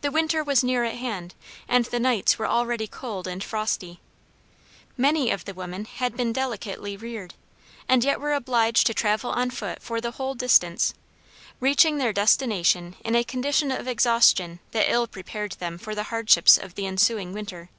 The 0.00 0.10
winter 0.10 0.42
was 0.42 0.64
near 0.64 0.82
at 0.82 0.96
hand, 0.96 1.36
and 1.68 1.84
the 1.84 2.00
nights 2.00 2.40
were 2.40 2.46
already 2.48 2.88
cold 2.88 3.28
and 3.28 3.40
frosty. 3.44 4.00
Many 4.96 5.30
of 5.30 5.44
the 5.44 5.54
women 5.54 5.84
had 5.84 6.16
been 6.16 6.32
delicately 6.32 6.96
reared, 6.96 7.34
and 7.88 8.02
yet 8.02 8.18
were 8.18 8.32
obliged 8.32 8.84
to 8.88 8.94
travel 8.94 9.30
on 9.30 9.50
foot 9.50 9.80
for 9.80 10.00
the 10.00 10.10
whole 10.10 10.34
distance, 10.34 10.92
reaching 11.60 11.98
their 11.98 12.12
destination 12.12 12.96
in 13.04 13.14
a 13.14 13.22
condition 13.22 13.70
of 13.70 13.86
exhaustion 13.86 14.58
that 14.72 14.90
ill 14.90 15.06
prepared 15.06 15.52
them 15.52 15.78
for 15.78 15.94
the 15.94 16.02
hardships 16.10 16.58
of 16.58 16.74
the 16.74 16.84
ensuing 16.86 17.32
winter. 17.32 17.70